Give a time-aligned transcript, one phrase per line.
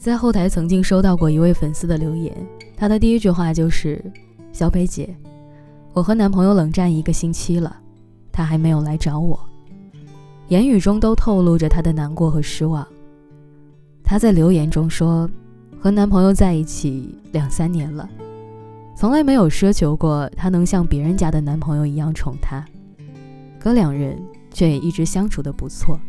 [0.00, 2.34] 在后台曾经收到过一位粉丝的留言，
[2.74, 4.02] 他的第一句话就是
[4.50, 5.14] ：“小北姐，
[5.92, 7.76] 我和男朋友冷战一个星期了，
[8.32, 9.38] 他还没有来找我。”
[10.48, 12.84] 言语中都透露着他的难过和失望。
[14.02, 15.28] 他在留言中说
[15.78, 18.08] ：“和男朋友在一起两三年了，
[18.96, 22.64] 从来没有奢求过他能像别人家的男朋友一样宠她，
[23.58, 24.18] 可两人
[24.50, 26.00] 却也一直相处的不错。”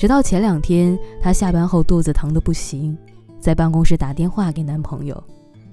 [0.00, 2.96] 直到前两天，她下班后肚子疼得不行，
[3.38, 5.22] 在办公室打电话给男朋友，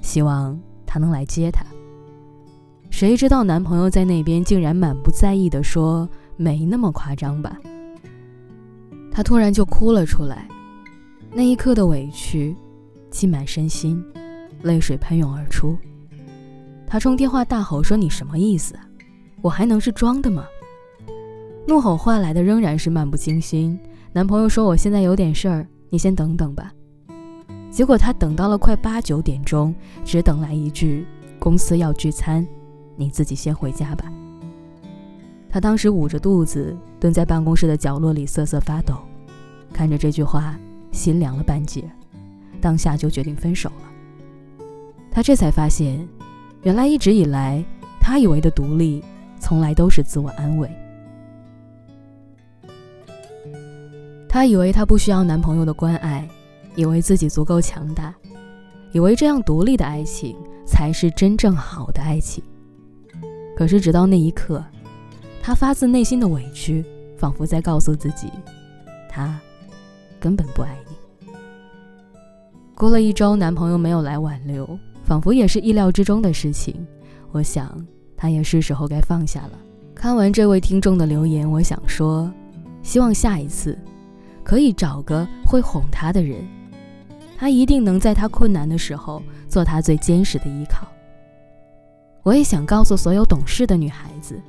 [0.01, 1.65] 希望他能来接她。
[2.89, 7.57] 谁知道男朋友在那边竟然满不在意地说：“没那么夸张吧。”
[9.13, 10.45] 她突然就哭了出来，
[11.31, 12.53] 那一刻的委屈
[13.09, 14.03] 浸满身心，
[14.61, 15.77] 泪水喷涌而出。
[16.85, 18.75] 她冲电话大吼说：“你什么意思？
[19.41, 20.43] 我还能是装的吗？”
[21.65, 23.79] 怒吼换来的仍然是漫不经心。
[24.17, 26.73] 男朋友说：“我现在有点事儿，你先等等吧。”
[27.69, 31.05] 结果他等到了快八九点钟，只等来一句
[31.37, 32.43] ：“公司要聚餐，
[32.95, 34.11] 你自己先回家吧。”
[35.51, 38.95] 他当时捂着肚子蹲在办公室的角落里瑟瑟发抖，
[39.71, 40.57] 看着这句话，
[40.91, 41.87] 心凉了半截，
[42.59, 44.65] 当下就决定分手了。
[45.11, 46.07] 他这才发现，
[46.63, 47.63] 原来一直以来
[48.01, 49.03] 他以为的独立，
[49.39, 50.67] 从来都是自我安慰。
[54.37, 56.29] 她以为她不需要男朋友的关爱，
[56.75, 58.13] 以为自己足够强大，
[58.91, 62.43] 以为这样独立的爱情才是真正好的爱情。
[63.55, 64.63] 可是直到那一刻，
[65.41, 66.85] 她发自内心的委屈，
[67.17, 68.31] 仿佛在告诉自己，
[69.09, 69.39] 他
[70.19, 71.27] 根本不爱你。
[72.75, 76.85] 过了一周，男朋友没有来挽留，仿佛也是意料之中的事情。
[77.31, 77.75] 我想，
[78.15, 79.53] 他也是时候该放下了。
[79.95, 82.31] 看完这位听众的留言，我想说，
[82.83, 83.75] 希望下一次。
[84.47, 86.41] 可以找个会哄她的人，
[87.37, 90.87] 他一定能在她困难的时候做她最坚实的依靠。
[92.23, 94.39] 我也想告诉所有懂事的女孩子，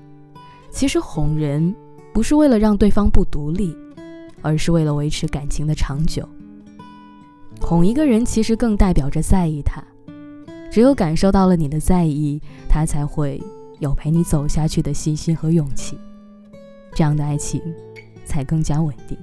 [0.71, 1.75] 其实哄人
[2.15, 3.77] 不是为了让对方不独立，
[4.41, 6.28] 而是为了维持感情的长久。
[7.61, 9.83] 哄一个人其实更代表着在意他，
[10.71, 13.43] 只有感受到了你的在意，他才会
[13.81, 15.99] 有陪你走下去的信心和勇气，
[16.94, 17.61] 这样的爱情
[18.25, 19.19] 才更加稳定。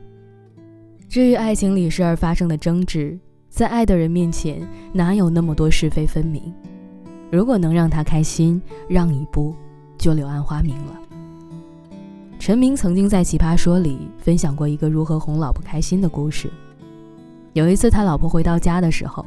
[1.16, 3.18] 至于爱情里时而发生的争执，
[3.50, 6.54] 在爱的人面前哪有那么多是非分明？
[7.32, 9.56] 如果能让他开心，让一步
[9.98, 11.00] 就柳暗花明了。
[12.38, 16.52] 陈明曾经在《奇葩说》里分享过一个如何哄老婆开心的故事。
[17.54, 19.26] 有一次，他老婆回到家的时候，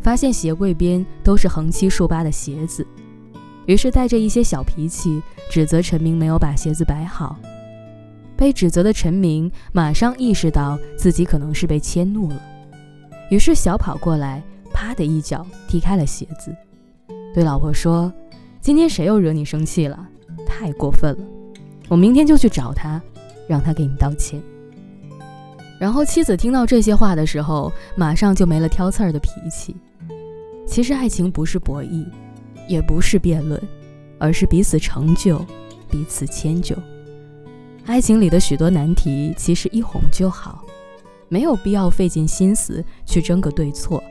[0.00, 2.84] 发现鞋柜边都是横七竖八的鞋子，
[3.66, 7.38] 于是带着一些小脾气，指责陈明没有把鞋子摆好。
[8.42, 12.42] 被指责的陈明马上意识到自己可能是被迁怒了，
[13.30, 14.42] 于是小跑过来，
[14.72, 16.52] 啪的一脚踢开了鞋子，
[17.32, 18.12] 对老婆说
[18.60, 20.08] ：“今天谁又惹你生气了？
[20.44, 21.24] 太过分了！
[21.88, 23.00] 我明天就去找他，
[23.46, 24.42] 让他给你道歉。”
[25.78, 29.76] 然后妻子听到这些话的时候，马上就没了挑刺儿的脾气。
[30.66, 32.04] 其实爱情不是博弈，
[32.66, 33.62] 也不是辩论，
[34.18, 35.38] 而是彼此成就，
[35.88, 36.76] 彼此迁就。
[37.84, 40.64] 爱情里的许多难题，其实一哄就好，
[41.28, 44.02] 没有必要费尽心思去争个对错，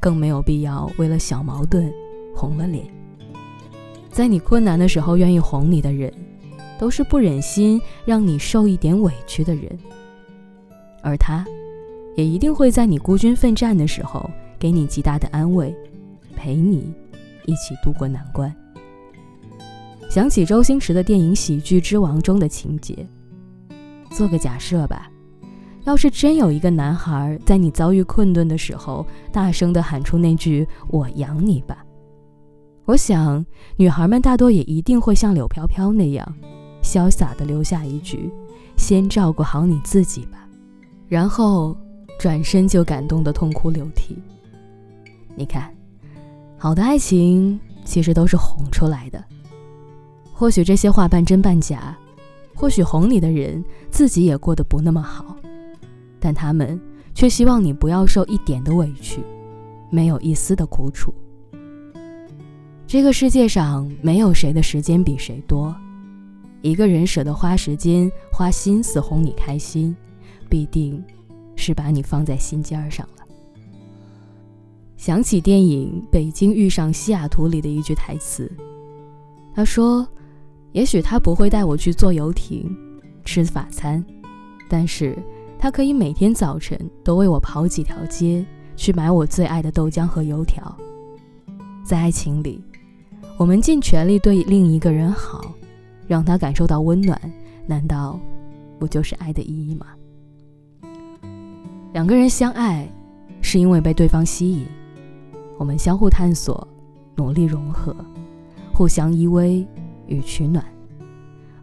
[0.00, 1.92] 更没有必要为了小矛盾
[2.34, 2.84] 红了脸。
[4.10, 6.12] 在你困难的时候愿意哄你的人，
[6.78, 9.78] 都是不忍心让你受一点委屈的人，
[11.02, 11.44] 而他，
[12.16, 15.74] 也一定会在你孤军奋战的时候给你极大的安慰，
[16.34, 16.92] 陪你
[17.44, 18.52] 一起度过难关。
[20.10, 23.06] 想起周星驰的电影《喜剧之王》中的情节，
[24.10, 25.08] 做个假设吧，
[25.84, 31.84] 要是真有一个男孩在你遭遇困顿的时候，大声地喊出那句“我养你吧”，
[32.86, 36.26] 我想女孩们大多也一定会像柳飘飘那样，
[36.82, 38.28] 潇洒地留下一句
[38.76, 40.44] “先照顾好你自己吧”，
[41.06, 41.76] 然后
[42.18, 44.18] 转身就感动得痛哭流涕。
[45.36, 45.72] 你看，
[46.58, 49.24] 好的爱情其实都是哄出来的。
[50.40, 51.94] 或许这些话半真半假，
[52.54, 55.36] 或许哄你的人自己也过得不那么好，
[56.18, 56.80] 但他们
[57.14, 59.20] 却希望你不要受一点的委屈，
[59.90, 61.12] 没有一丝的苦楚。
[62.86, 65.76] 这个世界上没有谁的时间比谁多，
[66.62, 69.94] 一个人舍得花时间、花心思哄你开心，
[70.48, 71.04] 必定
[71.54, 73.24] 是把你放在心尖上了。
[74.96, 78.50] 想起电影《北京遇上西雅图》里的一句台词，
[79.54, 80.08] 他说。
[80.72, 82.74] 也许他不会带我去坐游艇、
[83.24, 84.04] 吃法餐，
[84.68, 85.18] 但是
[85.58, 88.44] 他可以每天早晨都为我跑几条街，
[88.76, 90.76] 去买我最爱的豆浆和油条。
[91.84, 92.62] 在爱情里，
[93.36, 95.52] 我们尽全力对另一个人好，
[96.06, 97.20] 让他感受到温暖，
[97.66, 98.18] 难道
[98.78, 99.86] 不就是爱的意义吗？
[101.92, 102.88] 两个人相爱，
[103.42, 104.64] 是因为被对方吸引，
[105.58, 106.66] 我们相互探索，
[107.16, 107.94] 努力融合，
[108.72, 109.66] 互相依偎
[110.10, 110.62] 与取暖，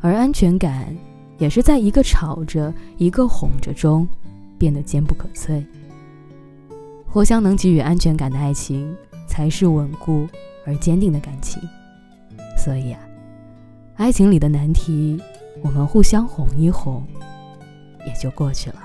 [0.01, 0.95] 而安全感
[1.37, 4.07] 也是在一个吵着，一个哄着中，
[4.57, 5.63] 变得坚不可摧。
[7.05, 8.95] 互相能给予安全感的爱情，
[9.27, 10.27] 才是稳固
[10.65, 11.61] 而坚定的感情。
[12.57, 12.99] 所以啊，
[13.95, 15.21] 爱情里的难题，
[15.61, 17.05] 我们互相哄一哄，
[18.05, 18.79] 也就过去了。